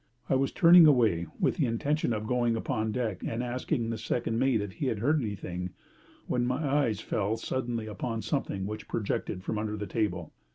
[0.29, 4.39] I was turning away, with the intention of going upon deck and asking the second
[4.39, 5.69] mate if he had heard anything,
[6.25, 10.33] when my eyes fell suddenly upon something which projected from under the table.